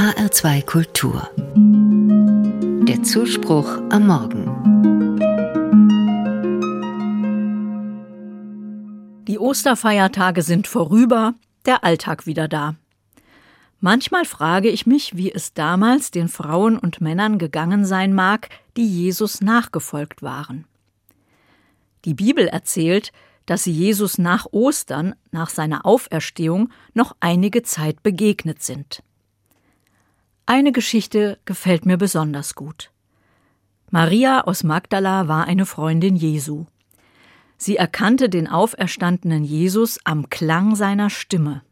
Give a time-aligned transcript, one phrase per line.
[0.00, 1.28] HR2 Kultur.
[2.88, 4.46] Der Zuspruch am Morgen.
[9.28, 11.34] Die Osterfeiertage sind vorüber,
[11.66, 12.76] der Alltag wieder da.
[13.80, 18.48] Manchmal frage ich mich, wie es damals den Frauen und Männern gegangen sein mag,
[18.78, 20.64] die Jesus nachgefolgt waren.
[22.06, 23.12] Die Bibel erzählt,
[23.44, 29.02] dass sie Jesus nach Ostern, nach seiner Auferstehung, noch einige Zeit begegnet sind.
[30.52, 32.90] Eine Geschichte gefällt mir besonders gut.
[33.92, 36.66] Maria aus Magdala war eine Freundin Jesu.
[37.56, 41.62] Sie erkannte den auferstandenen Jesus am Klang seiner Stimme.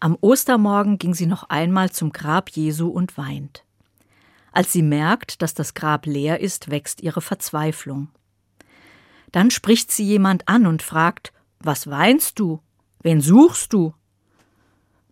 [0.00, 3.62] Am Ostermorgen ging sie noch einmal zum Grab Jesu und weint.
[4.50, 8.08] Als sie merkt, dass das Grab leer ist, wächst ihre Verzweiflung.
[9.30, 12.60] Dann spricht sie jemand an und fragt Was weinst du?
[13.00, 13.94] Wen suchst du?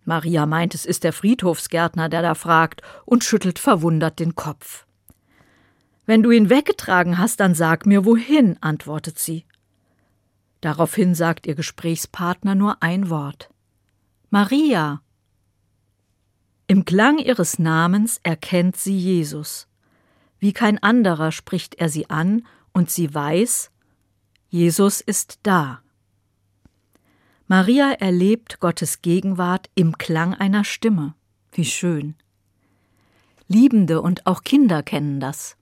[0.07, 4.85] Maria meint, es ist der Friedhofsgärtner, der da fragt, und schüttelt verwundert den Kopf.
[6.05, 9.45] Wenn du ihn weggetragen hast, dann sag mir wohin, antwortet sie.
[10.61, 13.49] Daraufhin sagt ihr Gesprächspartner nur ein Wort.
[14.29, 15.01] Maria.
[16.67, 19.67] Im Klang ihres Namens erkennt sie Jesus.
[20.39, 23.71] Wie kein anderer spricht er sie an, und sie weiß,
[24.47, 25.81] Jesus ist da.
[27.49, 31.15] Maria erlebt Gottes Gegenwart im Klang einer Stimme.
[31.53, 32.15] Wie schön.
[33.47, 35.55] Liebende und auch Kinder kennen das.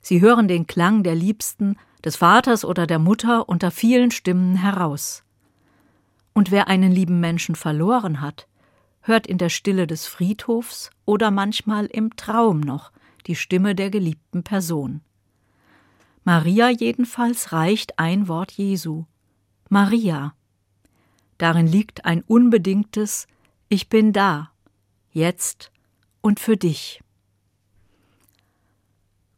[0.00, 5.24] Sie hören den Klang der Liebsten, des Vaters oder der Mutter unter vielen Stimmen heraus.
[6.34, 8.46] Und wer einen lieben Menschen verloren hat,
[9.00, 12.92] hört in der Stille des Friedhofs oder manchmal im Traum noch
[13.26, 15.00] die Stimme der geliebten Person.
[16.22, 19.04] Maria jedenfalls reicht ein Wort Jesu.
[19.68, 20.34] Maria.
[21.44, 23.26] Darin liegt ein unbedingtes
[23.68, 24.50] Ich bin da,
[25.10, 25.70] jetzt
[26.22, 27.02] und für dich.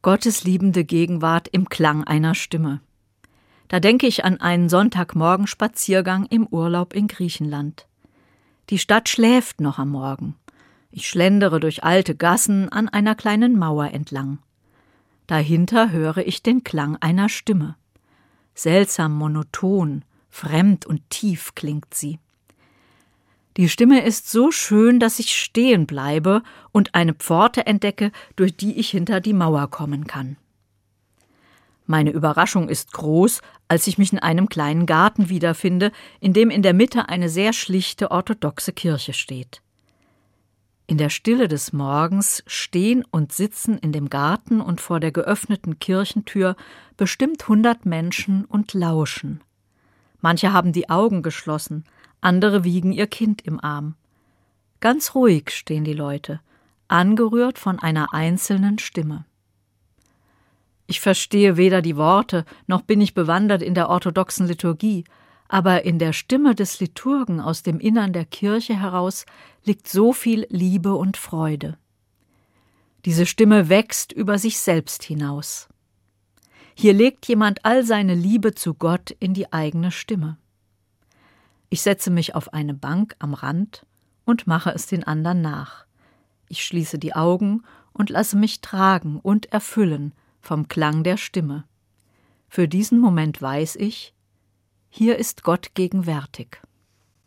[0.03, 2.81] Gottes liebende Gegenwart im Klang einer Stimme.
[3.67, 7.89] Da denke ich an einen Sonntagmorgen-Spaziergang im Urlaub in Griechenland.
[8.71, 10.37] Die Stadt schläft noch am Morgen.
[10.93, 14.38] Ich schlendere durch alte Gassen an einer kleinen Mauer entlang.
[15.27, 17.75] Dahinter höre ich den Klang einer Stimme.
[18.55, 20.05] Seltsam monoton,
[20.37, 22.19] fremd und tief klingt sie.
[23.57, 26.43] Die Stimme ist so schön, dass ich stehen bleibe
[26.73, 30.37] und eine Pforte entdecke, durch die ich hinter die Mauer kommen kann.
[31.87, 36.63] Meine Überraschung ist groß, als ich mich in einem kleinen Garten wiederfinde, in dem in
[36.63, 39.63] der Mitte eine sehr schlichte orthodoxe Kirche steht.
[40.87, 45.79] In der Stille des Morgens stehen und sitzen in dem Garten und vor der geöffneten
[45.79, 46.57] Kirchentür
[46.97, 49.41] bestimmt hundert Menschen und lauschen.
[50.26, 51.84] Manche haben die Augen geschlossen,
[52.20, 53.94] andere wiegen ihr Kind im Arm.
[54.81, 56.41] Ganz ruhig stehen die Leute,
[56.88, 59.25] angerührt von einer einzelnen Stimme.
[60.88, 65.04] Ich verstehe weder die Worte, noch bin ich bewandert in der orthodoxen Liturgie,
[65.47, 69.26] aber in der Stimme des Liturgen aus dem Innern der Kirche heraus
[69.62, 71.78] liegt so viel Liebe und Freude.
[73.04, 75.69] Diese Stimme wächst über sich selbst hinaus.
[76.78, 80.37] Hier legt jemand all seine Liebe zu Gott in die eigene Stimme.
[81.70, 83.87] Ich setze mich auf eine Bank am Rand
[84.26, 85.87] und mache es den anderen nach.
[86.50, 87.62] Ich schließe die Augen
[87.94, 91.64] und lasse mich tragen und erfüllen vom Klang der Stimme.
[92.47, 94.12] Für diesen Moment weiß ich,
[94.91, 96.60] hier ist Gott gegenwärtig.